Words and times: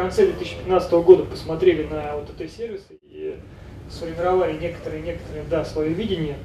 конце 0.00 0.24
2015 0.24 0.92
года 0.92 1.24
посмотрели 1.24 1.86
на 1.86 2.16
вот 2.16 2.30
эти 2.38 2.50
сервисы 2.50 2.98
и 3.02 3.38
сформировали 3.90 4.56
некоторые, 4.56 5.02
некоторые, 5.02 5.44
да, 5.50 5.62
свое 5.62 5.92
видение 5.92 6.38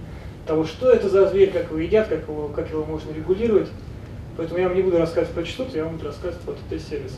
того, 0.46 0.66
что 0.66 0.92
это 0.92 1.08
за 1.08 1.30
зверь, 1.30 1.52
как 1.52 1.70
его 1.70 1.78
едят, 1.80 2.10
как 2.10 2.24
его, 2.24 2.50
как 2.50 2.70
его 2.70 2.84
можно 2.84 3.14
регулировать. 3.14 3.70
Поэтому 4.36 4.60
я 4.60 4.68
вам 4.68 4.76
не 4.76 4.84
буду 4.84 4.98
рассказывать 4.98 5.34
про 5.34 5.44
частоту, 5.44 5.78
я 5.78 5.86
вам 5.86 5.94
буду 5.94 6.08
рассказывать 6.08 6.42
про 6.42 6.52
ТТ-сервисы. 6.54 7.16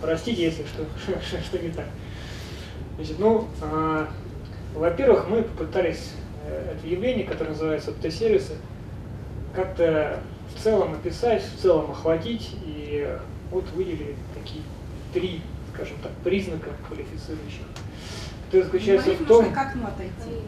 Простите, 0.00 0.44
если 0.44 0.64
что, 0.64 1.40
что 1.44 1.58
не 1.58 1.68
так. 1.68 1.84
Значит, 2.96 3.18
ну, 3.18 3.46
а, 3.60 4.08
во-первых, 4.74 5.28
мы 5.28 5.42
попытались 5.42 6.12
э, 6.46 6.74
это 6.74 6.86
явление, 6.86 7.26
которое 7.26 7.50
называется 7.50 7.92
ТТ-сервисы, 7.92 8.54
как-то 9.54 10.20
в 10.54 10.62
целом 10.62 10.94
описать, 10.94 11.42
в 11.42 11.60
целом 11.60 11.90
охватить, 11.90 12.56
и 12.64 13.14
вот 13.50 13.64
выделили 13.74 14.16
такие 14.34 14.62
три, 15.12 15.42
скажем 15.76 15.96
так, 16.02 16.12
признака 16.24 16.70
квалифицирующих. 16.88 17.62
Это 18.50 18.64
заключается 18.64 19.10
в 19.12 19.26
том... 19.26 19.52
Как 19.52 19.74
ему 19.74 19.86
отойти? 19.86 20.40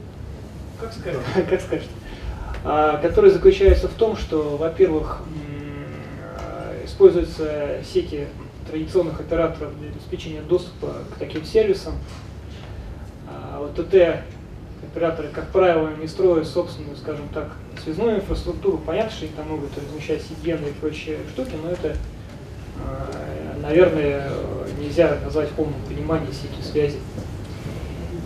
Как 0.81 0.93
скажешь? 0.93 1.21
Как 1.51 1.61
скажешь? 1.61 1.89
А, 2.65 2.97
который 2.99 3.31
заключается 3.31 3.89
в 3.89 3.95
том, 3.95 4.17
что, 4.17 4.57
во-первых, 4.57 5.23
используются 6.85 7.79
сети 7.85 8.27
традиционных 8.69 9.21
операторов 9.21 9.79
для 9.79 9.91
обеспечения 9.91 10.43
доступа 10.43 11.05
к 11.15 11.19
таким 11.19 11.45
сервисам. 11.45 11.95
А 13.29 13.61
вот 13.61 13.77
ТТ 13.77 14.25
операторы, 14.83 15.29
как 15.29 15.49
правило, 15.49 15.91
не 16.01 16.07
строят 16.07 16.47
собственную, 16.47 16.97
скажем 16.97 17.29
так, 17.33 17.53
связную 17.83 18.17
инфраструктуру. 18.17 18.79
Понятно, 18.79 19.11
что 19.11 19.27
они 19.27 19.35
там 19.35 19.49
могут 19.49 19.71
размещать 19.77 20.23
CDN 20.23 20.69
и 20.69 20.73
прочие 20.73 21.19
штуки, 21.33 21.55
но 21.63 21.71
это, 21.71 21.97
а, 22.79 23.59
наверное, 23.61 24.31
нельзя 24.89 25.19
назвать 25.25 25.51
полным 25.51 25.81
пониманием 25.87 26.33
сети 26.33 26.63
связи. 26.63 26.99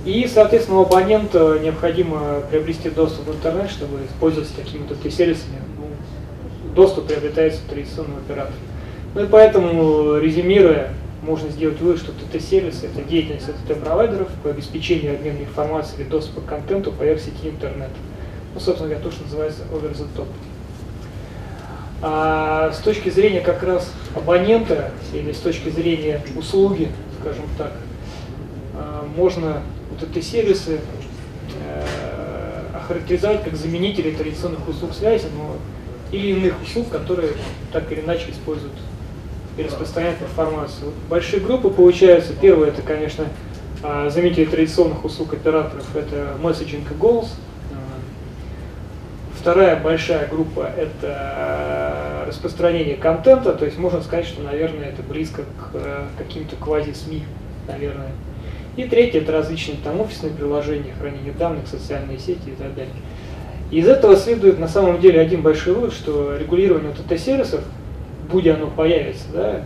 И, 0.05 0.29
соответственно, 0.33 0.79
у 0.79 0.83
абонента 0.83 1.59
необходимо 1.63 2.41
приобрести 2.51 2.91
доступ 2.91 3.27
в 3.29 3.35
интернет, 3.37 3.71
чтобы 3.71 3.99
пользоваться 4.19 4.55
такими-то 4.57 4.95
сервисами 5.11 5.59
доступ 6.75 7.07
приобретается 7.07 7.61
традиционным 7.69 8.19
оператором. 8.19 8.59
Ну 9.15 9.25
и 9.25 9.27
поэтому, 9.27 10.17
резюмируя, 10.17 10.95
можно 11.23 11.51
сделать 11.51 11.81
вывод, 11.81 11.99
что 11.99 12.13
ТТ-сервисы– 12.13 12.87
это 12.95 13.07
деятельность 13.09 13.47
ТТ-провайдеров 13.47 14.29
по 14.43 14.51
обеспечению 14.51 15.15
обмена 15.15 15.39
информацией 15.39 16.03
или 16.03 16.09
доступа 16.09 16.41
к 16.41 16.47
контенту 16.47 16.91
поверх 16.93 17.21
сети 17.21 17.49
интернет. 17.49 17.91
Ну, 18.55 18.61
собственно 18.61 18.89
говоря, 18.89 19.05
то, 19.05 19.13
что 19.13 19.25
называется 19.25 19.63
over 19.73 19.93
the 19.93 20.07
top. 20.17 20.27
А 22.05 22.73
с 22.73 22.79
точки 22.79 23.11
зрения 23.11 23.41
как 23.41 23.63
раз 23.63 23.93
абонента 24.17 24.91
или 25.15 25.31
с 25.31 25.39
точки 25.39 25.69
зрения 25.69 26.21
услуги, 26.37 26.91
скажем 27.21 27.45
так, 27.57 27.73
а, 28.75 29.07
можно 29.17 29.63
вот 29.89 30.11
эти 30.11 30.25
сервисы 30.25 30.81
э, 31.61 31.83
охарактеризовать 32.75 33.45
как 33.45 33.55
заменители 33.55 34.11
традиционных 34.11 34.67
услуг 34.67 34.95
связи, 34.95 35.27
но 35.37 35.57
или 36.11 36.33
иных 36.33 36.61
услуг, 36.61 36.89
которые 36.89 37.35
так 37.73 37.91
или 37.93 38.01
иначе 38.01 38.33
используют 38.33 38.75
и 39.57 39.63
распространяют 39.63 40.21
информацию. 40.23 40.93
Большие 41.09 41.41
группы 41.41 41.71
получаются. 41.71 42.33
Первое, 42.33 42.69
это, 42.69 42.83
конечно, 42.83 43.27
а, 43.85 44.11
заметили 44.11 44.47
традиционных 44.47 45.05
услуг 45.05 45.35
операторов, 45.35 45.95
это 45.95 46.37
месседжинг 46.43 46.91
и 46.91 46.95
голос. 46.95 47.33
Вторая 49.43 49.75
большая 49.75 50.29
группа– 50.29 50.71
это 50.79 51.92
распространение 52.33 52.97
контента, 52.97 53.53
то 53.53 53.65
есть 53.65 53.79
можно 53.79 54.03
сказать, 54.03 54.27
что, 54.27 54.43
наверное, 54.43 54.89
это 54.89 55.03
близко 55.03 55.43
к 55.43 56.09
каким-то 56.19 56.57
квази-СМИ, 56.57 57.23
наверное. 57.69 58.11
И 58.77 58.85
третье– 58.85 59.21
это 59.21 59.33
различные 59.33 59.77
там 59.85 60.01
офисные 60.01 60.33
приложения, 60.33 60.95
хранение 60.99 61.33
данных, 61.33 61.69
социальные 61.69 62.19
сети 62.19 62.49
и 62.49 62.53
так 62.53 62.75
далее. 62.75 62.95
Из 63.71 63.87
этого 63.87 64.17
следует 64.17 64.59
на 64.59 64.69
самом 64.69 65.01
деле 65.01 65.21
один 65.21 65.43
большой 65.43 65.75
вывод, 65.75 65.93
что 65.93 66.37
регулирование 66.37 66.93
ТТ-сервисов, 66.93 67.63
будь 68.31 68.47
оно 68.47 68.69
появится, 68.69 69.25
да, 69.33 69.65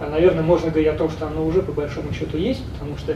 а, 0.00 0.10
наверное, 0.10 0.42
можно 0.42 0.70
говорить 0.70 0.88
о 0.88 0.96
том, 0.96 1.10
что 1.10 1.28
оно 1.28 1.46
уже 1.46 1.62
по 1.62 1.72
большому 1.72 2.12
счету 2.12 2.36
есть, 2.36 2.64
потому 2.72 2.98
что 2.98 3.14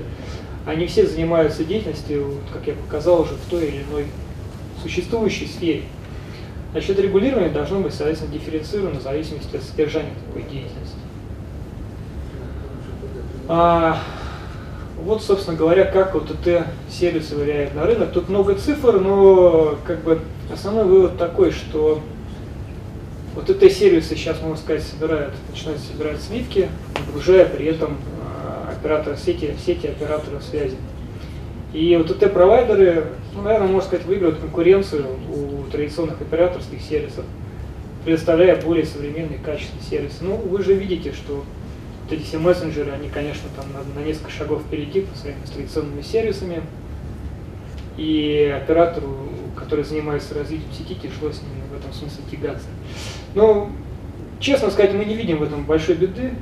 они 0.67 0.87
все 0.87 1.07
занимаются 1.07 1.65
деятельностью, 1.65 2.35
как 2.53 2.67
я 2.69 2.75
показал 2.75 3.23
уже, 3.23 3.35
в 3.35 3.51
той 3.51 3.67
или 3.67 3.83
иной 3.91 4.07
существующей 4.83 5.47
сфере. 5.47 5.83
Значит, 6.73 6.99
регулирование 6.99 7.51
должно 7.51 7.81
быть, 7.81 7.95
соответственно, 7.95 8.33
дифференцировано 8.33 9.01
в 9.01 9.03
зависимости 9.03 9.57
от 9.57 9.63
содержания 9.63 10.13
такой 10.27 10.43
деятельности. 10.43 10.97
А, 13.49 13.99
вот, 15.03 15.23
собственно 15.23 15.57
говоря, 15.57 15.85
как 15.87 16.13
вот 16.15 16.31
это 16.31 16.67
сервисы 16.91 17.35
влияют 17.35 17.75
на 17.75 17.85
рынок. 17.85 18.13
Тут 18.13 18.29
много 18.29 18.55
цифр, 18.55 19.01
но 19.01 19.79
как 19.87 20.03
бы 20.03 20.21
основной 20.53 20.85
вывод 20.85 21.17
такой, 21.17 21.53
что 21.53 22.03
вот 23.35 23.49
это 23.49 23.71
сервисы 23.71 24.17
сейчас, 24.17 24.43
можно 24.43 24.57
сказать, 24.57 24.83
собирают, 24.83 25.33
начинают 25.51 25.81
собирать 25.81 26.21
сливки, 26.21 26.69
нагружая 26.99 27.47
при 27.47 27.67
этом 27.67 27.97
э, 27.97 28.73
оператора 28.73 29.17
сети, 29.17 29.55
сети 29.65 29.87
операторов 29.87 30.43
связи. 30.43 30.77
И 31.73 31.97
вот 31.97 32.11
эти 32.11 32.29
провайдеры, 32.29 33.09
ну, 33.35 33.43
наверное, 33.43 33.69
можно 33.69 33.87
сказать, 33.87 34.07
выигрывают 34.07 34.41
конкуренцию 34.41 35.07
у 35.35 35.71
традиционных 35.71 36.21
операторских 36.21 36.81
сервисов, 36.81 37.25
предоставляя 38.05 38.61
более 38.61 38.87
современные 38.87 39.39
качественные 39.39 39.85
сервисы. 39.85 40.17
Ну, 40.23 40.37
вы 40.37 40.63
же 40.63 40.75
видите, 40.75 41.13
что 41.13 41.45
вот 42.05 42.13
эти 42.13 42.23
все 42.23 42.39
мессенджеры, 42.39 42.91
они, 42.93 43.11
конечно, 43.11 43.51
там 43.55 43.67
на, 43.73 44.01
на 44.01 44.05
несколько 44.05 44.31
шагов 44.31 44.63
впереди 44.63 45.03
по 45.03 45.17
своими 45.17 45.41
традиционными 45.53 46.01
сервисами. 46.01 46.63
И 47.99 48.55
оператору, 48.63 49.29
который 49.57 49.85
занимается 49.85 50.35
развитием 50.35 50.73
сети, 50.73 50.95
тяжело 50.95 51.33
с 51.33 51.43
ними 51.43 51.63
в 51.71 51.77
этом 51.77 51.93
смысле 51.93 52.23
тягаться. 52.31 52.69
Но, 53.35 53.71
честно 54.41 54.71
сказать, 54.71 54.95
мы 54.95 55.05
не 55.05 55.15
видим 55.15 55.39
в 55.39 55.43
этом 55.43 55.65
большой 55.65 55.97
беды. 55.97 56.33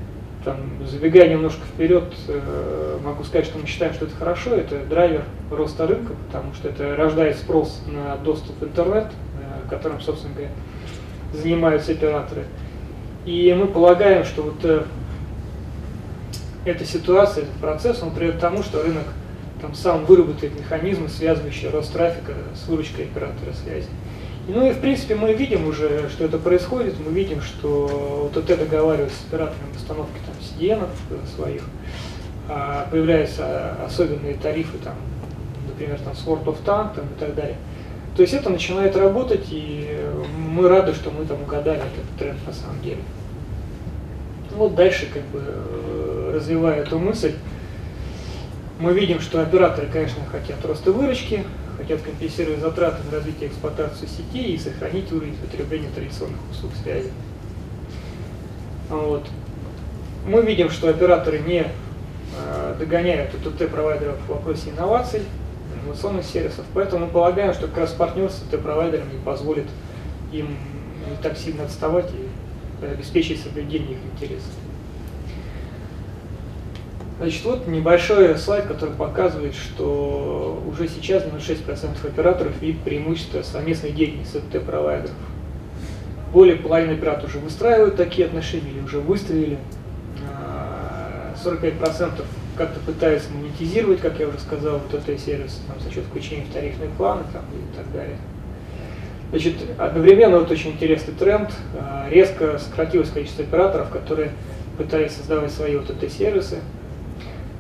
Там, 0.47 0.59
забегая 0.87 1.29
немножко 1.29 1.63
вперед, 1.75 2.05
э, 2.29 2.99
могу 3.03 3.25
сказать, 3.25 3.47
что 3.47 3.59
мы 3.59 3.67
считаем, 3.67 3.93
что 3.95 4.05
это 4.05 4.15
хорошо, 4.15 4.51
это 4.51 4.79
драйвер 4.89 5.25
роста 5.51 5.89
рынка, 5.89 6.13
потому 6.29 6.55
что 6.55 6.69
это 6.69 6.95
рождает 6.95 7.37
спрос 7.37 7.83
на 7.89 8.17
доступ 8.19 8.61
в 8.61 8.63
интернет, 8.63 9.07
э, 9.07 9.69
которым, 9.69 10.01
собственно 10.01 10.35
говоря, 10.35 10.53
занимаются 11.33 11.91
операторы. 11.91 12.45
И 13.25 13.53
мы 13.59 13.67
полагаем, 13.67 14.25
что 14.25 14.43
вот 14.43 14.65
э, 14.65 14.85
эта 16.65 16.85
ситуация, 16.85 17.43
этот 17.43 17.57
процесс, 17.57 18.01
он 18.05 18.13
приведет 18.13 18.37
к 18.37 18.41
тому, 18.41 18.63
что 18.63 18.85
рынок 18.85 19.07
там 19.61 19.75
сам 19.75 20.05
выработает 20.05 20.57
механизмы, 20.57 21.09
связывающие 21.09 21.73
рост 21.73 21.93
трафика 21.93 22.35
с 22.55 22.69
выручкой 22.69 23.07
оператора 23.07 23.53
связи. 23.53 23.89
Ну 24.49 24.65
и 24.65 24.73
в 24.73 24.81
принципе 24.81 25.17
мы 25.17 25.33
видим 25.33 25.67
уже, 25.67 26.09
что 26.09 26.25
это 26.25 26.39
происходит, 26.39 26.95
мы 27.05 27.11
видим, 27.11 27.43
что 27.43 28.31
вот 28.33 28.37
это 28.37 28.57
договаривается 28.65 29.17
с 29.17 29.27
операторами 29.27 29.73
постановки 29.73 30.15
там 30.25 30.35
CDN 30.41 30.87
своих, 31.35 31.63
а 32.49 32.87
появляются 32.91 33.73
особенные 33.85 34.35
тарифы, 34.35 34.79
там, 34.79 34.95
например, 35.67 35.99
там, 35.99 36.15
с 36.15 36.25
World 36.25 36.45
of 36.45 36.59
Tank 36.65 36.95
там, 36.95 37.07
и 37.07 37.19
так 37.19 37.35
далее. 37.35 37.57
То 38.15 38.23
есть 38.23 38.35
это 38.35 38.49
начинает 38.49 38.97
работать, 38.97 39.47
и 39.51 39.99
мы 40.39 40.69
рады, 40.69 40.95
что 40.95 41.11
мы 41.11 41.27
там 41.27 41.43
угадали 41.43 41.81
этот 41.81 42.19
тренд 42.19 42.39
на 42.47 42.53
самом 42.53 42.81
деле. 42.83 43.01
Вот 44.57 44.77
дальше 44.77 45.09
как 45.13 45.25
бы 45.25 46.33
развивая 46.33 46.83
эту 46.83 47.01
мысль, 47.01 47.33
мы 48.79 48.93
видим, 48.93 49.21
что 49.21 49.43
операторы, 49.43 49.89
конечно, 49.89 50.23
хотят 50.31 50.65
роста 50.65 50.93
выручки, 50.93 51.45
хотят 51.77 52.03
компенсировать 52.03 52.61
затраты 52.61 53.03
на 53.05 53.19
развитие 53.19 53.49
и 53.49 53.53
эксплуатацию 53.53 54.09
сетей 54.09 54.55
и 54.55 54.59
сохранить 54.59 55.11
уровень 55.13 55.37
потребления 55.37 55.89
традиционных 55.95 56.39
услуг 56.51 56.73
связи. 56.83 57.11
Вот. 58.89 59.27
Мы 60.27 60.43
видим, 60.43 60.71
что 60.71 60.89
операторы 60.89 61.39
не 61.41 61.67
э, 61.67 62.77
догоняют 62.79 63.31
ТТ-провайдеров 63.33 64.17
в 64.27 64.29
вопросе 64.29 64.71
инноваций, 64.71 65.23
инновационных 65.83 66.25
сервисов, 66.25 66.65
поэтому 66.75 67.07
мы 67.07 67.13
полагаем, 67.13 67.53
что 67.53 67.69
как 67.69 67.79
раз 67.79 67.93
партнерство 67.93 68.45
с 68.45 68.49
ТТ-провайдерами 68.49 69.19
позволит 69.25 69.67
им 70.33 70.57
не 71.09 71.17
так 71.23 71.37
сильно 71.37 71.65
отставать 71.65 72.11
и 72.13 72.85
обеспечить 72.85 73.43
соблюдение 73.43 73.93
их 73.93 73.99
интересов. 74.13 74.51
Значит, 77.19 77.45
вот 77.45 77.67
небольшой 77.67 78.37
слайд, 78.37 78.67
который 78.67 78.95
показывает, 78.95 79.55
что 79.55 80.63
уже 80.69 80.87
сейчас 80.87 81.25
96% 81.25 82.07
операторов 82.07 82.61
видят 82.61 82.83
преимущество 82.83 83.41
совместной 83.41 83.93
деятельности 83.93 84.43
ТТ-провайдеров. 84.53 85.15
Более 86.33 86.57
половины 86.57 86.93
операторов 86.93 87.31
уже 87.31 87.39
выстраивают 87.39 87.97
такие 87.97 88.27
отношения 88.27 88.71
или 88.71 88.81
уже 88.81 88.99
выстроили. 89.01 89.57
45% 91.43 91.81
а, 91.89 92.11
как-то 92.59 92.81
пытаются 92.81 93.33
монетизировать, 93.33 94.01
как 94.01 94.21
я 94.21 94.29
уже 94.29 94.39
сказал, 94.39 94.81
вот 94.81 94.93
этот 94.93 95.19
сервис 95.19 95.63
там, 95.67 95.81
за 95.81 95.91
счет 95.91 96.05
включения 96.05 96.45
в 96.45 96.53
тарифные 96.53 96.91
планы 96.99 97.23
там, 97.33 97.45
и 97.45 97.77
так 97.77 97.91
далее. 97.95 98.19
Значит, 99.31 99.55
одновременно 99.79 100.39
вот 100.41 100.51
очень 100.51 100.73
интересный 100.73 101.15
тренд. 101.15 101.51
А, 101.81 102.09
резко 102.11 102.59
сократилось 102.59 103.09
количество 103.09 103.43
операторов, 103.43 103.89
которые 103.89 104.33
пытались 104.77 105.13
создавать 105.13 105.51
свои 105.51 105.77
вот 105.77 105.89
эти 105.89 106.13
сервисы 106.13 106.59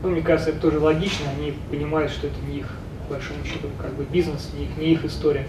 Ну, 0.02 0.10
мне 0.10 0.22
кажется, 0.22 0.50
это 0.50 0.60
тоже 0.60 0.78
логично, 0.78 1.26
они 1.36 1.54
понимают, 1.70 2.12
что 2.12 2.26
это 2.26 2.36
не 2.48 2.58
их, 2.58 2.68
по 3.06 3.14
большому 3.14 3.44
счету, 3.44 3.68
как 3.80 3.94
бы 3.94 4.04
бизнес, 4.04 4.50
не 4.56 4.64
их, 4.64 4.76
не 4.76 4.92
их 4.92 5.04
история. 5.04 5.46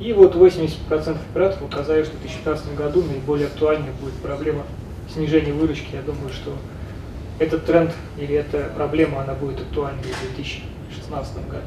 И 0.00 0.12
вот 0.12 0.34
80% 0.34 1.16
операторов 1.30 1.62
указали, 1.62 2.04
что 2.04 2.16
в 2.16 2.20
2015 2.20 2.74
году 2.74 3.02
наиболее 3.02 3.46
актуальной 3.46 3.92
будет 4.00 4.14
проблема 4.14 4.62
снижения 5.12 5.52
выручки. 5.52 5.94
Я 5.94 6.02
думаю, 6.02 6.30
что 6.32 6.56
этот 7.38 7.64
тренд 7.66 7.92
или 8.18 8.34
эта 8.34 8.70
проблема, 8.76 9.22
она 9.22 9.34
будет 9.34 9.60
актуальной 9.60 10.02
в 10.02 10.36
2016 10.36 11.36
году. 11.48 11.66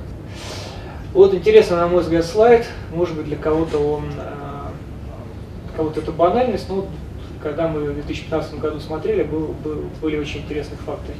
Вот 1.13 1.33
интересный, 1.33 1.77
на 1.77 1.87
мой 1.87 2.01
взгляд, 2.01 2.25
слайд. 2.25 2.67
Может 2.93 3.15
быть, 3.15 3.25
для 3.25 3.37
кого-то 3.37 3.79
он, 3.79 4.05
а, 4.19 4.71
кого-то 5.75 6.01
это 6.01 6.11
банальность, 6.11 6.69
но 6.69 6.87
когда 7.41 7.67
мы 7.67 7.81
в 7.81 7.93
2015 7.93 8.59
году 8.59 8.79
смотрели, 8.79 9.23
был, 9.23 9.55
был, 9.63 9.85
были 10.01 10.17
очень 10.17 10.41
интересные 10.41 10.77
факты. 10.77 11.13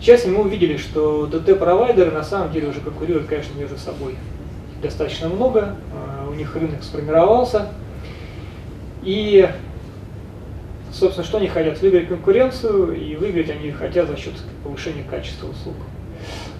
Сейчас 0.00 0.24
мы 0.24 0.40
увидели, 0.40 0.78
что 0.78 1.26
ДТ-провайдеры 1.26 2.10
на 2.10 2.24
самом 2.24 2.50
деле 2.52 2.68
уже 2.68 2.80
конкурируют, 2.80 3.28
конечно, 3.28 3.58
между 3.58 3.76
собой. 3.76 4.14
Достаточно 4.82 5.28
много, 5.28 5.76
а, 5.92 6.26
у 6.26 6.32
них 6.32 6.56
рынок 6.56 6.82
сформировался. 6.82 7.68
И, 9.02 9.46
собственно, 10.90 11.26
что 11.26 11.36
они 11.36 11.48
хотят? 11.48 11.82
Выиграть 11.82 12.08
конкуренцию, 12.08 12.94
и 12.94 13.14
выиграть 13.16 13.50
они 13.50 13.70
хотят 13.72 14.08
за 14.08 14.16
счет 14.16 14.32
повышения 14.64 15.04
качества 15.04 15.48
услуг. 15.48 15.76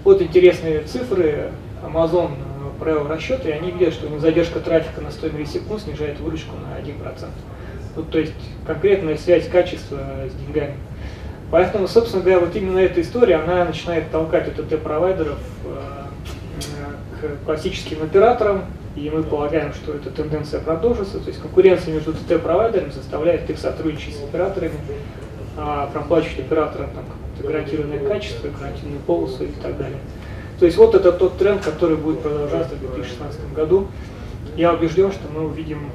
Вот 0.04 0.20
интересные 0.20 0.82
цифры. 0.82 1.52
Amazon 1.82 2.32
провел 2.78 3.08
расчеты, 3.08 3.48
и 3.48 3.52
они 3.52 3.70
видят, 3.70 3.94
что 3.94 4.18
задержка 4.18 4.60
трафика 4.60 5.00
на 5.00 5.10
100 5.10 5.30
миллисекунд 5.30 5.80
снижает 5.80 6.20
выручку 6.20 6.56
на 6.56 6.78
1%. 6.78 7.28
Ну, 7.96 8.02
то 8.02 8.18
есть 8.18 8.34
конкретная 8.66 9.16
связь 9.16 9.48
качества 9.48 9.98
с 10.30 10.34
деньгами. 10.34 10.74
Поэтому, 11.50 11.88
собственно 11.88 12.22
говоря, 12.22 12.40
вот 12.40 12.54
именно 12.54 12.78
эта 12.78 13.00
история, 13.00 13.36
она 13.36 13.64
начинает 13.64 14.10
толкать 14.10 14.46
ОТТ-провайдеров 14.48 15.38
э, 15.64 15.80
к 17.20 17.44
классическим 17.44 18.02
операторам, 18.02 18.64
и 18.94 19.10
мы 19.10 19.22
полагаем, 19.22 19.72
что 19.72 19.94
эта 19.94 20.10
тенденция 20.10 20.60
продолжится. 20.60 21.18
То 21.18 21.28
есть 21.28 21.40
конкуренция 21.40 21.94
между 21.94 22.12
ТТ-провайдерами 22.12 22.90
заставляет 22.90 23.50
их 23.50 23.58
сотрудничать 23.58 24.16
с 24.16 24.22
операторами, 24.22 24.74
а 25.56 25.88
проплачивать 25.92 26.40
операторам 26.40 26.90
там, 26.90 27.04
гарантированное 27.42 27.98
качество, 28.06 28.48
гарантированную 28.48 29.00
полосу 29.02 29.44
и 29.44 29.52
так 29.62 29.76
далее. 29.76 29.98
То 30.60 30.66
есть 30.66 30.76
вот 30.76 30.94
это 30.94 31.10
тот 31.10 31.38
тренд, 31.38 31.64
который 31.64 31.96
будет 31.96 32.20
продолжаться 32.20 32.76
в 32.76 32.80
2016 32.80 33.54
году. 33.54 33.88
Я 34.56 34.72
убежден, 34.72 35.10
что 35.10 35.28
мы 35.34 35.46
увидим 35.46 35.90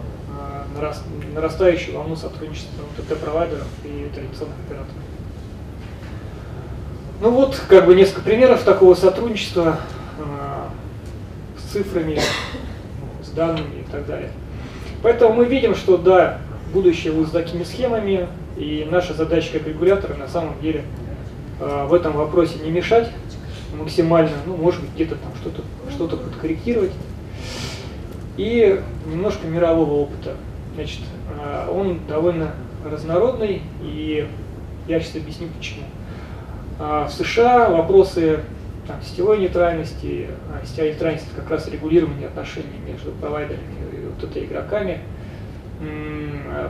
нарастающую 1.34 1.96
волну 1.96 2.16
сотрудничества 2.16 2.84
ТТ-провайдеров 2.98 3.68
и 3.84 4.10
традиционных 4.14 4.58
операторов. 4.66 4.96
Ну 7.22 7.32
вот, 7.32 7.62
как 7.70 7.86
бы 7.86 7.96
несколько 7.96 8.22
примеров 8.22 8.64
такого 8.64 8.94
сотрудничества 8.94 9.80
э, 10.20 10.24
с 11.58 11.72
цифрами, 11.72 12.20
с 13.24 13.30
данными 13.30 13.84
и 13.88 13.92
так 13.92 14.06
далее. 14.06 14.32
Поэтому 15.02 15.34
мы 15.34 15.46
видим, 15.46 15.76
что 15.76 15.98
да, 15.98 16.40
будущее 16.74 17.14
будет 17.14 17.30
с 17.30 17.32
такими 17.32 17.64
схемами, 17.64 18.28
и 18.58 18.86
наша 18.90 19.14
задача 19.14 19.54
как 19.54 19.68
регулятора 19.68 20.16
на 20.16 20.28
самом 20.28 20.60
деле 20.62 20.84
э, 21.62 21.86
в 21.88 21.94
этом 21.94 22.14
вопросе 22.14 22.60
не 22.60 22.70
мешать 22.70 23.10
максимально, 23.78 24.32
ну, 24.46 24.58
может 24.58 24.82
быть, 24.82 24.92
где-то 24.96 25.16
там 25.16 25.32
что-то 25.42 25.62
что, 25.90 26.06
-то, 26.06 26.18
подкорректировать. 26.18 26.92
И 28.38 28.82
немножко 29.10 29.48
мирового 29.48 29.94
опыта. 29.94 30.36
Значит, 30.76 31.02
э, 31.40 31.70
он 31.72 32.00
довольно 32.08 32.52
разнородный, 32.84 33.62
и 33.82 34.28
я 34.88 35.00
сейчас 35.00 35.16
объясню 35.16 35.48
почему. 35.58 35.84
А 36.78 37.08
в 37.08 37.12
США 37.12 37.70
вопросы 37.70 38.40
там, 38.88 39.02
сетевой 39.02 39.40
нейтральности, 39.40 40.28
а 40.52 40.66
сетевая 40.66 40.92
нейтральность 40.92 41.26
это 41.32 41.42
как 41.42 41.52
раз 41.52 41.68
регулирование 41.68 42.28
отношений 42.28 42.80
между 42.86 43.12
провайдерами 43.12 43.64
и 43.94 44.06
вот 44.08 44.24
этой 44.30 44.46
игроками, 44.46 45.00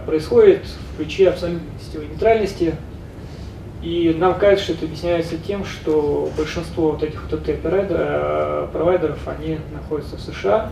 происходит 0.05 0.65
в 0.65 0.97
ключе 0.97 1.29
абсолютной 1.29 1.67
сетевой 1.79 2.07
нейтральности. 2.07 2.75
И 3.81 4.15
нам 4.17 4.35
кажется, 4.35 4.65
что 4.65 4.73
это 4.73 4.85
объясняется 4.85 5.37
тем, 5.37 5.63
что 5.63 6.31
большинство 6.35 6.91
вот 6.91 7.03
этих 7.03 7.21
вот 7.29 7.39
э, 7.47 8.67
провайдеров, 8.71 9.27
они 9.27 9.59
находятся 9.71 10.17
в 10.17 10.21
США, 10.21 10.71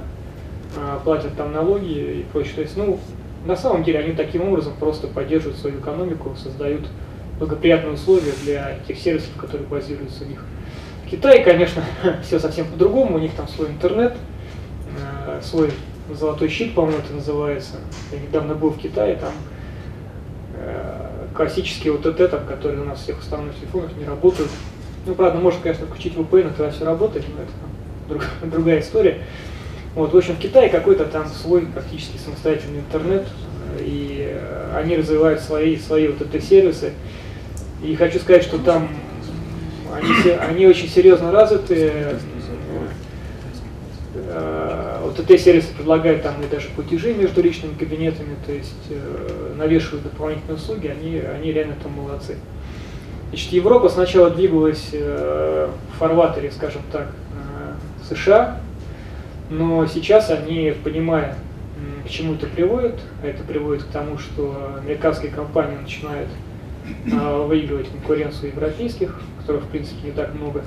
э, 0.76 1.00
платят 1.04 1.36
там 1.38 1.52
налоги 1.52 1.92
и 1.92 2.26
прочее. 2.32 2.56
То 2.56 2.62
есть, 2.62 2.76
ну, 2.76 3.00
на 3.46 3.56
самом 3.56 3.84
деле 3.84 4.00
они 4.00 4.14
таким 4.14 4.48
образом 4.48 4.74
просто 4.80 5.08
поддерживают 5.08 5.60
свою 5.60 5.80
экономику, 5.80 6.36
создают 6.42 6.88
благоприятные 7.40 7.94
условия 7.94 8.34
для 8.44 8.78
тех 8.88 8.98
сервисов, 8.98 9.32
которые 9.38 9.68
базируются 9.68 10.24
у 10.24 10.28
них. 10.28 10.44
В 11.06 11.10
Китае, 11.10 11.44
конечно, 11.44 11.84
все 12.24 12.40
совсем 12.40 12.68
по-другому, 12.68 13.16
у 13.16 13.20
них 13.20 13.34
там 13.36 13.48
свой 13.48 13.68
интернет, 13.70 14.14
э, 15.28 15.42
свой 15.42 15.72
золотой 16.12 16.50
щит, 16.50 16.74
по-моему, 16.74 17.00
это 17.00 17.14
называется. 17.14 17.78
Я 18.12 18.20
недавно 18.20 18.56
был 18.56 18.72
в 18.72 18.78
Китае, 18.78 19.16
там 19.16 19.34
э, 20.56 21.28
классические 21.36 21.94
ОТТ, 21.94 22.30
там, 22.30 22.46
которые 22.46 22.82
у 22.82 22.86
нас 22.86 23.02
всех 23.02 23.20
установленных 23.20 23.60
телефонах 23.60 23.96
не 23.98 24.06
работают. 24.06 24.50
Ну, 25.06 25.16
правда, 25.16 25.40
можно, 25.40 25.62
конечно, 25.62 25.86
включить 25.86 26.16
VPN, 26.16 26.54
и 26.54 26.58
тогда 26.58 26.72
все 26.72 26.86
работает, 26.86 27.26
но 27.36 27.44
это 27.44 27.52
друг, 28.08 28.26
другая 28.52 28.80
история. 28.80 29.20
Вот, 29.96 30.14
в 30.14 30.18
общем, 30.18 30.36
в 30.36 30.40
Китае 30.40 30.70
какой-то 30.70 31.06
там 31.06 31.28
свой 31.28 31.68
практически 31.68 32.18
самостоятельный 32.18 32.80
интернет, 32.80 33.28
и 33.80 34.40
они 34.76 34.96
развивают 34.96 35.40
свои, 35.40 35.78
свои 35.78 36.08
вот 36.08 36.22
эти 36.22 36.44
сервисы. 36.44 36.94
И 37.84 37.96
хочу 37.96 38.20
сказать, 38.20 38.44
что 38.44 38.58
там 38.58 38.88
они, 39.94 40.32
они 40.32 40.68
очень 40.68 40.88
серьезно 40.88 41.32
развиты. 41.32 42.18
Э, 44.16 45.00
вот 45.04 45.20
эти 45.20 45.38
сервисы 45.40 45.74
предлагают 45.76 46.24
там 46.24 46.42
и 46.42 46.48
даже 46.48 46.70
платежи 46.70 47.14
между 47.14 47.42
личными 47.42 47.74
кабинетами, 47.74 48.36
то 48.46 48.52
есть 48.52 48.88
э, 48.90 49.54
навешивают 49.58 50.04
дополнительные 50.04 50.56
услуги, 50.56 50.88
они, 50.88 51.20
они 51.20 51.52
реально 51.52 51.76
там 51.82 51.92
молодцы. 51.94 52.38
Значит, 53.30 53.52
Европа 53.52 53.90
сначала 53.90 54.30
двигалась 54.30 54.90
э, 54.94 55.70
в 55.94 55.98
фарватере, 55.98 56.52
скажем 56.52 56.82
так, 56.92 57.12
США, 58.08 58.60
но 59.50 59.86
сейчас 59.88 60.30
они, 60.30 60.74
понимая, 60.84 61.36
к 62.06 62.10
чему 62.10 62.36
это 62.36 62.48
приводит, 62.48 63.00
а 63.24 63.28
это 63.28 63.44
приводит 63.44 63.84
к 63.84 63.88
тому, 63.88 64.18
что 64.18 64.78
американские 64.82 65.32
компании 65.32 65.78
начинают 65.78 66.30
выигрывать 67.06 67.90
конкуренцию 67.90 68.50
европейских, 68.50 69.20
которых 69.40 69.64
в 69.64 69.68
принципе 69.68 70.08
не 70.08 70.12
так 70.12 70.34
много. 70.34 70.64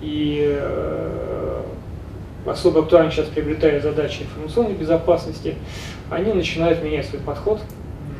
И 0.00 0.42
э, 0.44 1.62
особо 2.46 2.80
актуально 2.80 3.10
сейчас 3.10 3.26
приобретая 3.28 3.80
задачи 3.80 4.22
информационной 4.22 4.74
безопасности, 4.74 5.54
они 6.10 6.32
начинают 6.32 6.82
менять 6.82 7.06
свой 7.06 7.22
подход 7.22 7.60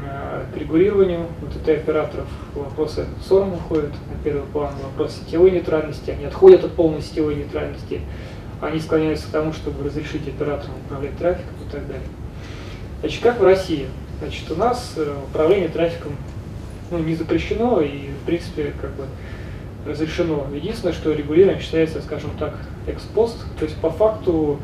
э, 0.05 0.45
к 0.55 0.57
регулированию 0.57 1.27
вот 1.41 1.57
этой 1.57 1.77
операторов. 1.77 2.27
Вопросы 2.55 3.07
СОРМ 3.27 3.55
уходят 3.55 3.91
на 3.91 4.23
первый 4.23 4.45
план, 4.45 4.75
вопросы 4.83 5.25
сетевой 5.25 5.51
нейтральности, 5.51 6.11
они 6.11 6.25
отходят 6.25 6.65
от 6.65 6.73
полной 6.73 7.03
сетевой 7.03 7.35
нейтральности, 7.35 8.01
они 8.61 8.79
склоняются 8.79 9.27
к 9.27 9.31
тому, 9.31 9.53
чтобы 9.53 9.85
разрешить 9.85 10.27
операторам 10.29 10.77
управлять 10.87 11.17
трафиком 11.19 11.55
и 11.67 11.73
так 11.73 11.87
далее. 11.87 12.07
Значит, 13.01 13.23
как 13.23 13.41
в 13.41 13.43
России? 13.43 13.89
Значит, 14.21 14.49
у 14.53 14.55
нас 14.55 14.95
э, 14.97 15.15
управление 15.29 15.69
трафиком 15.69 16.13
ну, 16.93 16.99
не 16.99 17.15
запрещено 17.17 17.81
и, 17.81 18.11
в 18.23 18.27
принципе, 18.27 18.73
как 18.81 18.91
бы 18.91 19.07
разрешено. 19.87 20.47
Единственное, 20.55 20.93
что 20.93 21.13
регулирование 21.13 21.61
считается, 21.61 22.01
скажем 22.03 22.31
так, 22.39 22.55
экспост, 22.87 23.39
то 23.59 23.65
есть 23.65 23.77
по 23.79 23.91
факту 23.91 24.61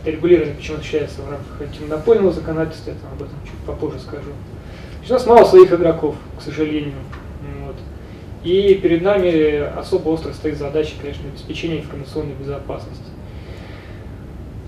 это 0.00 0.10
регулирование 0.10 0.54
почему-то 0.54 0.82
считается 0.82 1.22
в 1.22 1.30
рамках 1.30 1.60
антимонопольного 1.60 2.32
законодательства, 2.32 2.90
я 2.90 2.96
там 2.96 3.12
об 3.12 3.22
этом 3.22 3.36
чуть 3.44 3.58
попозже 3.66 4.00
скажу. 4.00 4.30
У 5.08 5.12
нас 5.12 5.26
мало 5.26 5.44
своих 5.44 5.72
игроков, 5.72 6.16
к 6.38 6.42
сожалению. 6.42 6.94
Вот. 7.64 7.76
И 8.42 8.74
перед 8.82 9.02
нами 9.02 9.58
особо 9.78 10.08
остро 10.08 10.32
стоит 10.32 10.58
задача, 10.58 10.94
конечно, 11.00 11.28
обеспечения 11.28 11.78
информационной 11.78 12.34
безопасности. 12.34 13.04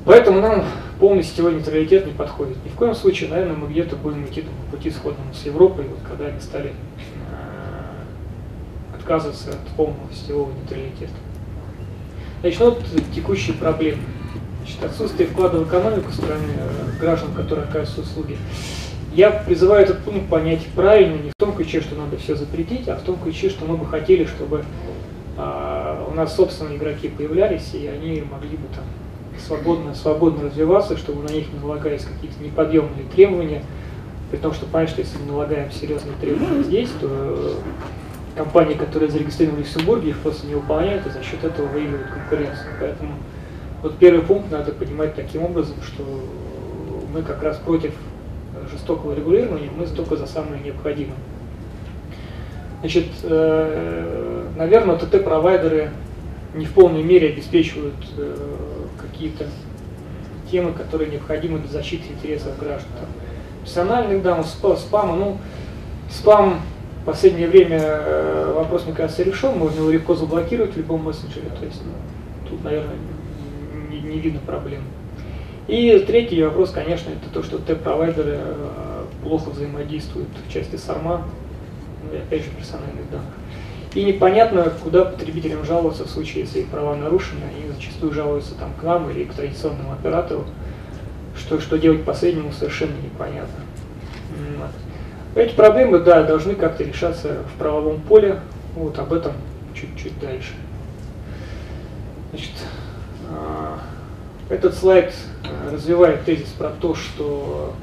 Поэтому 0.05 0.41
нам 0.41 0.65
полный 0.99 1.23
сетевой 1.23 1.55
нейтралитет 1.55 2.07
не 2.07 2.13
подходит. 2.13 2.57
Ни 2.65 2.69
в 2.69 2.75
коем 2.75 2.95
случае, 2.95 3.31
наверное, 3.31 3.57
мы 3.57 3.69
где-то 3.69 3.97
будем 3.97 4.25
идти 4.27 4.43
по 4.43 4.77
пути 4.77 4.91
сходному 4.91 5.33
с 5.33 5.45
Европой, 5.45 5.87
вот, 5.87 5.99
когда 6.09 6.27
они 6.27 6.41
стали 6.41 6.71
э, 6.71 6.73
отказываться 8.97 9.51
от 9.51 9.77
полного 9.77 10.13
сетевого 10.13 10.53
нейтралитета. 10.53 11.13
Значит, 12.41 12.61
вот 12.61 12.85
текущие 13.15 13.57
проблемы. 13.57 14.03
Значит, 14.61 14.85
отсутствие 14.85 15.29
вклада 15.29 15.59
в 15.59 15.69
экономику 15.69 16.11
стороны 16.13 16.53
э, 16.57 17.01
граждан, 17.01 17.33
которые 17.33 17.67
оказывают 17.67 18.07
услуги. 18.07 18.37
Я 19.15 19.31
призываю 19.31 19.85
этот 19.85 20.05
пункт 20.05 20.29
понять 20.29 20.67
правильно, 20.75 21.21
не 21.21 21.31
в 21.31 21.35
том 21.37 21.55
ключе, 21.55 21.81
что 21.81 21.97
надо 21.97 22.19
все 22.19 22.37
запретить, 22.37 22.89
а 22.89 22.97
в 22.97 23.03
том 23.03 23.19
ключе, 23.19 23.49
что 23.49 23.65
мы 23.65 23.77
бы 23.77 23.87
хотели, 23.87 24.27
чтобы 24.27 24.65
а, 25.37 26.07
у 26.09 26.15
нас 26.15 26.37
собственные 26.37 26.77
игроки 26.77 27.09
появлялись, 27.09 27.75
и 27.75 27.87
они 27.87 28.21
могли 28.21 28.57
бы 28.57 28.69
там 28.75 28.85
свободно, 29.41 29.95
свободно 29.95 30.45
развиваться, 30.45 30.97
чтобы 30.97 31.23
на 31.23 31.33
них 31.33 31.53
не 31.53 31.59
налагались 31.59 32.05
какие-то 32.05 32.43
неподъемные 32.43 33.05
требования, 33.15 33.63
При 34.31 34.37
том, 34.37 34.53
что 34.53 34.67
понятно, 34.67 34.93
что 34.93 35.03
если 35.03 35.19
мы 35.19 35.33
налагаем 35.33 35.71
серьезные 35.71 36.15
требования 36.21 36.63
здесь, 36.63 36.91
то 37.01 37.57
компании, 38.37 38.75
которые 38.75 39.11
зарегистрированы 39.11 39.63
в 39.63 39.67
Люксембурге, 39.67 40.11
их 40.11 40.19
просто 40.19 40.47
не 40.47 40.55
выполняют, 40.55 41.07
и 41.07 41.11
за 41.11 41.23
счет 41.23 41.43
этого 41.43 41.67
выигрывают 41.67 42.09
конкуренцию. 42.09 42.69
Поэтому 42.81 43.15
вот 43.83 43.97
первый 43.99 44.23
пункт 44.23 44.51
надо 44.51 44.73
понимать 44.73 45.15
таким 45.15 45.45
образом, 45.45 45.77
что 45.83 46.05
мы 47.13 47.23
как 47.23 47.43
раз 47.43 47.57
против 47.59 47.93
жестокого 48.71 49.15
регулирования, 49.15 49.71
мы 49.77 49.87
только 49.87 50.17
за 50.17 50.27
самое 50.27 50.63
необходимое. 50.63 51.17
Значит, 52.81 53.07
э, 53.25 54.45
наверное, 54.57 54.97
ТТ-провайдеры 54.97 55.91
не 56.59 56.67
в 56.67 56.73
полной 56.73 57.03
мере 57.03 57.29
обеспечивают 57.29 57.95
э, 58.17 58.37
какие-то 59.01 59.47
темы, 60.51 60.73
которые 60.73 61.11
необходимы 61.11 61.59
для 61.61 61.69
защиты 61.69 62.09
интересов 62.09 62.59
граждан. 62.59 62.91
Персональных 63.63 64.23
данных, 64.23 64.47
спама, 64.47 65.17
ну, 65.17 65.39
спам 66.11 66.61
в 67.03 67.05
последнее 67.05 67.49
время 67.49 67.79
э, 67.81 68.53
вопрос, 68.57 68.85
мне 68.85 68.95
кажется, 68.95 69.23
решен, 69.23 69.57
можно 69.57 69.81
его 69.81 69.91
легко 69.91 70.15
заблокировать 70.15 70.75
в 70.75 70.77
любом 70.77 71.05
мессенджере, 71.05 71.51
то 71.59 71.65
есть 71.65 71.81
ну, 71.85 72.49
тут, 72.51 72.65
наверное, 72.65 72.97
не, 73.91 74.01
не 74.01 74.19
видно 74.19 74.41
проблем. 74.45 74.83
И 75.69 76.03
третий 76.07 76.43
вопрос, 76.43 76.71
конечно, 76.71 77.11
это 77.11 77.33
то, 77.33 77.43
что 77.43 77.59
Т-провайдеры 77.59 78.41
плохо 79.23 79.51
взаимодействуют 79.51 80.29
в 80.47 80.53
части 80.53 80.77
САРМа, 80.77 81.27
ну, 82.05 82.19
опять 82.19 82.45
же, 82.45 82.51
персональных 82.51 83.11
данных. 83.11 83.35
И 83.95 84.05
непонятно, 84.05 84.71
куда 84.83 85.07
потребителям 85.07 85.65
жаловаться 85.65 86.05
в 86.05 86.11
случае, 86.11 86.45
если 86.45 86.61
их 86.61 86.69
права 86.69 86.95
нарушены. 86.95 87.41
Они 87.45 87.73
зачастую 87.73 88.13
жалуются 88.13 88.55
там, 88.55 88.73
к 88.79 88.83
нам 88.83 89.11
или 89.11 89.25
к 89.25 89.33
традиционному 89.33 89.93
оператору. 89.93 90.45
Что, 91.37 91.61
что 91.61 91.79
делать 91.79 92.05
последнему, 92.05 92.53
совершенно 92.53 92.95
непонятно. 93.03 93.61
Вот. 94.59 94.71
Эти 95.43 95.55
проблемы, 95.55 96.01
да, 96.01 96.23
должны 96.25 96.55
как-то 96.55 96.85
решаться 96.85 97.45
в 97.55 97.59
правовом 97.59 98.01
поле. 98.01 98.41
Вот 98.75 98.99
об 98.99 99.13
этом 99.13 99.33
чуть-чуть 99.75 100.19
дальше. 100.21 100.53
Значит, 102.31 102.53
а, 103.31 103.79
этот 104.51 104.75
слайд 104.75 105.15
а, 105.45 105.73
развивает 105.73 106.25
тезис 106.25 106.49
про 106.49 106.71
то, 106.71 106.95
что 106.95 107.75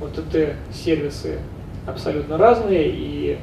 вот 0.00 0.18
эти 0.18 0.54
сервисы 0.72 1.38
абсолютно 1.86 2.38
разные, 2.38 2.88
и 2.88 3.38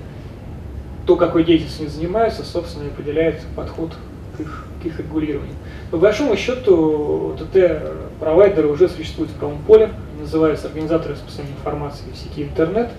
то, 1.05 1.15
какой 1.15 1.43
деятельностью 1.43 1.83
они 1.83 1.91
занимаются, 1.91 2.43
собственно, 2.43 2.87
определяет 2.87 3.41
подход 3.55 3.93
к 4.37 4.41
их, 4.41 4.65
к 4.81 4.85
их 4.85 4.99
регулированию. 4.99 5.55
По 5.91 5.97
большому 5.97 6.35
счету, 6.35 7.35
ТТ-провайдеры 7.37 8.67
уже 8.67 8.89
существуют 8.89 9.31
в 9.31 9.35
правом 9.35 9.59
поле, 9.59 9.91
называются 10.19 10.67
организаторы 10.67 11.13
распространения 11.13 11.55
информации 11.57 12.05
в 12.11 12.17
сети 12.17 12.43
интернет, 12.43 12.89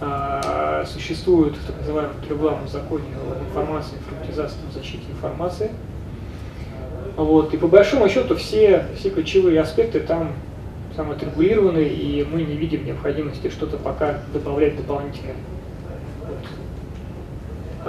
а, 0.00 0.84
существуют 0.86 1.56
в 1.56 1.66
так 1.66 1.76
называемом 1.78 2.14
трехглавном 2.26 2.68
законе 2.68 3.04
информации, 3.48 3.96
информатизации 3.96 4.58
и 4.70 4.74
защите 4.74 5.04
информации. 5.10 5.70
Вот. 7.16 7.52
И 7.52 7.56
по 7.56 7.66
большому 7.66 8.08
счету 8.08 8.36
все, 8.36 8.86
все 8.96 9.10
ключевые 9.10 9.60
аспекты 9.60 10.00
там, 10.00 10.32
там 10.96 11.10
отрегулированы, 11.10 11.82
и 11.82 12.24
мы 12.30 12.42
не 12.42 12.54
видим 12.54 12.84
необходимости 12.84 13.50
что-то 13.50 13.76
пока 13.76 14.20
добавлять 14.32 14.76
дополнительно 14.76 15.32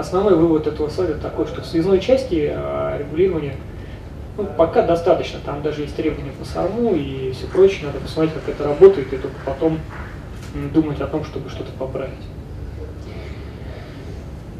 основной 0.00 0.34
вывод 0.34 0.66
этого 0.66 0.88
слайда 0.88 1.14
такой, 1.14 1.46
что 1.46 1.62
в 1.62 1.66
связной 1.66 2.00
части 2.00 2.50
а, 2.52 2.98
регулирования 2.98 3.56
ну, 4.36 4.46
пока 4.56 4.82
достаточно. 4.82 5.38
Там 5.44 5.62
даже 5.62 5.82
есть 5.82 5.96
требования 5.96 6.32
по 6.32 6.44
САРМу 6.44 6.94
и 6.94 7.32
все 7.32 7.46
прочее. 7.46 7.86
Надо 7.86 8.00
посмотреть, 8.00 8.34
как 8.34 8.48
это 8.48 8.64
работает, 8.64 9.12
и 9.12 9.16
только 9.16 9.36
потом 9.44 9.78
думать 10.72 11.00
о 11.00 11.06
том, 11.06 11.24
чтобы 11.24 11.50
что-то 11.50 11.70
поправить. 11.78 12.14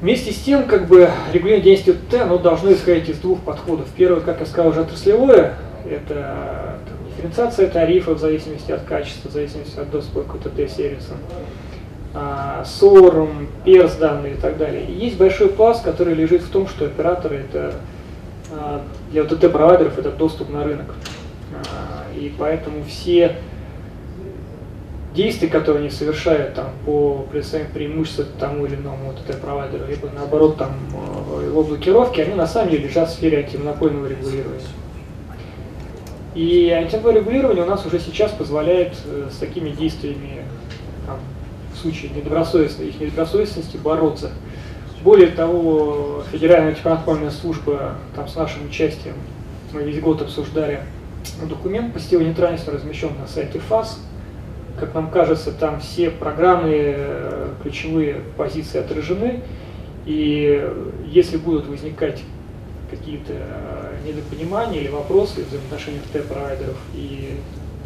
Вместе 0.01 0.33
с 0.33 0.37
тем, 0.37 0.65
как 0.65 0.87
бы 0.87 1.11
регулирование 1.33 1.77
деятельности 1.77 2.01
Т 2.11 2.23
оно 2.23 2.39
должно 2.39 2.73
исходить 2.73 3.09
из 3.11 3.19
двух 3.19 3.41
подходов. 3.41 3.87
Первое, 3.97 4.21
как 4.21 4.41
я 4.41 4.47
сказал, 4.47 4.71
уже 4.71 4.81
отраслевое, 4.81 5.55
это 5.89 6.79
там, 6.87 6.97
дифференциация 7.09 7.69
тарифов 7.69 8.17
в 8.17 8.21
зависимости 8.21 8.73
от 8.73 8.83
качества, 8.85 9.29
в 9.29 9.33
зависимости 9.33 9.79
от 9.79 9.91
доступа 9.91 10.23
к 10.23 10.39
ТТ-сервисам. 10.39 11.19
СОРМ, 12.65 13.49
перс 13.65 13.95
данные 13.95 14.35
и 14.35 14.37
так 14.37 14.59
далее. 14.59 14.85
И 14.85 14.93
есть 14.93 15.17
большой 15.17 15.49
пласт, 15.49 15.85
который 15.85 16.15
лежит 16.15 16.43
в 16.43 16.51
том, 16.51 16.67
что 16.67 16.87
операторы 16.87 17.37
это 17.37 17.75
а, 18.53 18.83
для 19.13 19.23
ОТТ-провайдеров 19.23 19.99
это 19.99 20.11
доступ 20.11 20.51
на 20.51 20.65
рынок. 20.65 20.95
А, 21.53 22.13
и 22.17 22.33
поэтому 22.37 22.85
все 22.85 23.37
действия, 25.15 25.49
которые 25.49 25.83
они 25.83 25.91
совершают 25.91 26.55
там, 26.55 26.71
по 26.85 27.27
предоставлению 27.31 27.75
преимущества 27.75 28.25
тому 28.39 28.67
или 28.67 28.75
иному 28.75 29.11
ОТТ-провайдеру, 29.11 29.87
либо 29.87 30.09
наоборот 30.15 30.57
там, 30.57 30.73
а, 30.95 31.45
его 31.45 31.63
блокировки, 31.63 32.21
они 32.21 32.35
на 32.35 32.47
самом 32.47 32.71
деле 32.71 32.89
лежат 32.89 33.09
в 33.09 33.13
сфере 33.13 33.39
антимонопольного 33.39 34.07
регулирования. 34.07 34.61
И 36.35 36.71
антимонопольное 36.71 37.21
регулирование 37.21 37.65
у 37.65 37.69
нас 37.69 37.87
уже 37.87 37.99
сейчас 37.99 38.31
позволяет 38.33 38.95
э, 39.05 39.29
с 39.33 39.37
такими 39.37 39.71
действиями 39.71 40.45
случае 41.81 42.11
недобросовестности, 42.11 42.91
их 42.91 43.01
недобросовестности 43.01 43.77
бороться. 43.77 44.31
Более 45.03 45.29
того, 45.29 46.23
Федеральная 46.31 46.71
антиконтрольная 46.71 47.31
служба 47.31 47.95
там, 48.15 48.29
с 48.29 48.37
нашим 48.37 48.67
участием, 48.67 49.15
мы 49.73 49.83
весь 49.83 50.01
год 50.01 50.21
обсуждали 50.21 50.81
документ 51.49 51.95
по 51.95 52.01
сетевой 52.01 52.27
нейтральности, 52.27 52.69
размещен 52.69 53.11
на 53.19 53.27
сайте 53.27 53.59
ФАС. 53.59 53.99
Как 54.79 54.95
нам 54.95 55.11
кажется, 55.11 55.53
там 55.53 55.81
все 55.81 56.11
программы, 56.11 56.73
э, 56.75 57.49
ключевые 57.63 58.23
позиции 58.37 58.79
отражены. 58.79 59.41
И 60.07 60.69
если 61.07 61.37
будут 61.37 61.67
возникать 61.67 62.23
какие-то 62.91 63.35
э, 63.35 63.97
недопонимания 64.07 64.81
или 64.81 64.89
вопросы 64.89 65.43
в 65.43 65.49
взаимоотношениях 65.49 66.03
Т-провайдеров 66.13 66.79
и 66.95 67.39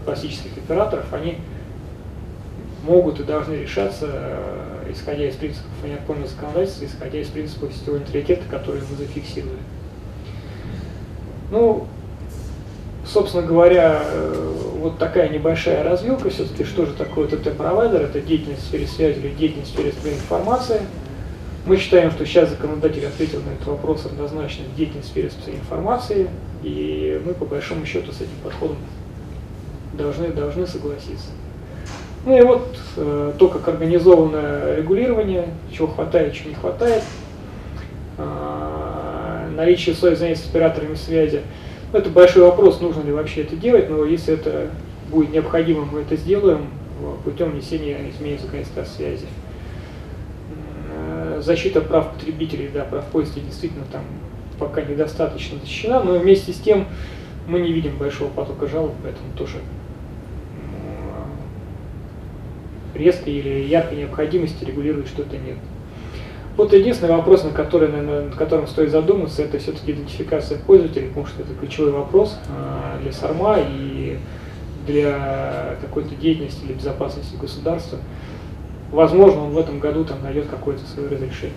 классических 0.05 0.57
операторов, 0.57 1.13
они 1.13 1.39
могут 2.85 3.21
и 3.21 3.25
должны 3.25 3.55
решаться, 3.55 4.09
э, 4.11 4.93
исходя 4.93 5.29
из 5.29 5.35
принципов 5.35 5.71
неотпольного 5.85 6.29
законодательства, 6.29 6.85
исходя 6.85 7.21
из 7.21 7.29
принципов 7.29 7.73
сетевого 7.73 8.01
нейтралитета, 8.01 8.43
которые 8.49 8.85
мы 8.89 8.97
зафиксировали. 8.97 9.59
Ну, 11.51 11.87
собственно 13.07 13.47
говоря, 13.47 14.03
э, 14.05 14.53
вот 14.81 14.99
такая 14.99 15.29
небольшая 15.29 15.83
развилка 15.83 16.31
все-таки, 16.31 16.65
что 16.65 16.87
же 16.87 16.93
такое 16.93 17.29
ТТ-провайдер, 17.29 18.03
это 18.03 18.21
деятельность 18.21 18.63
в 18.63 18.67
сфере 18.67 18.87
связи 18.87 19.19
или 19.19 19.31
деятельность 19.31 19.71
в 19.71 19.75
сфере 19.75 20.17
информации. 20.17 20.81
Мы 21.67 21.79
считаем, 21.79 22.11
что 22.11 22.27
сейчас 22.27 22.51
законодатель 22.51 23.07
ответил 23.07 23.41
на 23.41 23.55
этот 23.55 23.67
вопрос 23.67 24.05
однозначно 24.05 24.65
деятельность 24.77 25.09
в 25.09 25.13
сфере 25.13 25.31
информации, 25.59 26.29
и 26.63 27.21
мы 27.25 27.33
по 27.33 27.47
большому 27.47 27.87
счету 27.87 28.13
с 28.13 28.17
этим 28.17 28.37
подходом 28.43 28.77
должны, 29.95 30.29
должны 30.29 30.67
согласиться. 30.67 31.29
Ну 32.27 32.39
и 32.39 32.41
вот 32.41 32.79
э, 32.97 33.33
то, 33.39 33.49
как 33.49 33.69
организовано 33.69 34.77
регулирование, 34.77 35.49
чего 35.71 35.89
хватает, 35.89 36.33
чего 36.33 36.49
не 36.49 36.55
хватает, 36.55 37.03
э, 38.17 39.49
наличие 39.55 39.95
условий 39.95 40.17
занятия 40.17 40.41
с 40.41 40.49
операторами 40.49 40.95
связи. 40.95 41.43
Ну, 41.93 41.99
это 41.99 42.09
большой 42.09 42.45
вопрос, 42.45 42.81
нужно 42.81 43.03
ли 43.03 43.13
вообще 43.13 43.43
это 43.43 43.57
делать, 43.57 43.91
но 43.91 44.05
если 44.05 44.35
это 44.35 44.71
будет 45.11 45.33
необходимо, 45.33 45.85
мы 45.85 46.01
это 46.01 46.17
сделаем 46.17 46.69
путем 47.25 47.51
внесения 47.51 48.11
изменений 48.11 48.39
законодательства 48.39 48.85
связи. 48.85 49.27
Э, 50.91 51.41
защита 51.43 51.83
прав 51.83 52.15
потребителей, 52.15 52.71
да, 52.73 52.85
прав 52.85 53.05
пользователей 53.07 53.47
действительно 53.47 53.85
там 53.93 54.03
пока 54.59 54.83
недостаточно 54.83 55.59
защищена, 55.59 56.03
но 56.03 56.19
вместе 56.19 56.53
с 56.53 56.57
тем 56.57 56.87
мы 57.47 57.61
не 57.61 57.73
видим 57.73 57.99
большого 57.99 58.31
потока 58.31 58.67
жалоб, 58.67 58.93
поэтому 59.03 59.29
тоже 59.37 59.59
резкой 62.95 63.35
или 63.35 63.65
яркой 63.67 63.99
необходимости 63.99 64.65
регулировать 64.65 65.09
что-то 65.09 65.37
нет. 65.37 65.57
Вот 66.57 66.73
единственный 66.73 67.17
вопрос, 67.17 67.43
на 67.43 67.51
который, 67.51 67.89
наверное, 67.89 68.27
над 68.27 68.37
которым 68.37 68.69
стоит 68.69 68.91
задуматься, 68.91 69.43
это 69.43 69.59
все-таки 69.59 69.91
идентификация 69.91 70.59
пользователей, 70.59 71.09
потому 71.09 71.27
что 71.27 71.43
это 71.43 71.53
ключевой 71.55 71.91
вопрос 71.91 72.39
а, 72.49 72.99
для 73.03 73.13
САРМА 73.13 73.59
и 73.69 74.19
для 74.87 75.77
какой-то 75.81 76.15
деятельности 76.15 76.65
или 76.65 76.75
безопасности 76.75 77.35
государства. 77.37 77.99
Возможно, 78.93 79.45
он 79.45 79.51
в 79.51 79.59
этом 79.59 79.81
году 79.81 80.05
там 80.05 80.23
найдет 80.23 80.47
какое-то 80.47 80.87
свое 80.87 81.09
разрешение. 81.09 81.57